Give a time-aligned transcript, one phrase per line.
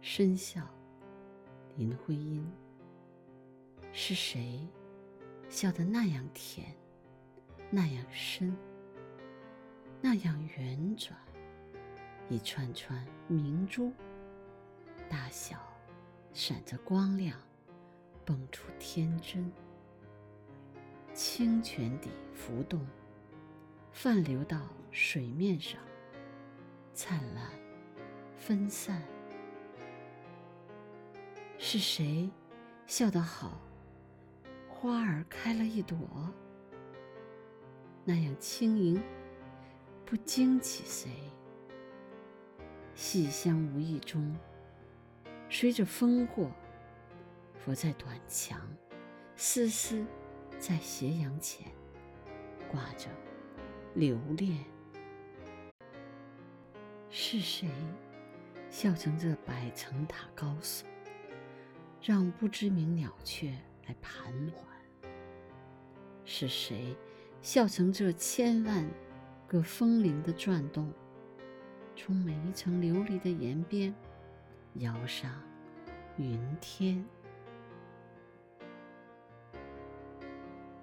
[0.00, 0.66] 深笑，
[1.76, 2.50] 林徽因。
[3.92, 4.66] 是谁
[5.48, 6.74] 笑得那样甜，
[7.70, 8.56] 那样深，
[10.00, 11.18] 那样圆转？
[12.28, 13.92] 一串串明珠，
[15.08, 15.58] 大小
[16.32, 17.36] 闪着光亮，
[18.24, 19.52] 蹦出天真。
[21.12, 22.86] 清泉底浮动，
[23.92, 24.60] 泛流到
[24.92, 25.80] 水面上，
[26.94, 27.50] 灿烂
[28.36, 29.02] 分散。
[31.62, 32.28] 是谁
[32.86, 33.60] 笑得好？
[34.66, 35.98] 花儿开了一朵，
[38.02, 39.00] 那样轻盈，
[40.06, 41.10] 不惊起谁。
[42.94, 44.34] 细香无意中，
[45.50, 46.50] 随着风过，
[47.62, 48.58] 拂在短墙，
[49.36, 50.06] 丝丝
[50.58, 51.70] 在斜阳前
[52.70, 53.06] 挂着
[53.94, 54.64] 留恋。
[57.10, 57.68] 是谁
[58.70, 60.84] 笑成这百层塔高耸，
[62.02, 63.56] 让不知名鸟雀
[63.86, 64.66] 来盘桓？
[66.24, 66.96] 是谁
[67.42, 68.88] 笑成这千万
[69.46, 70.92] 个风铃的转动，
[71.96, 73.94] 从每一层琉璃的檐边
[74.74, 75.30] 摇上
[76.16, 77.04] 云天？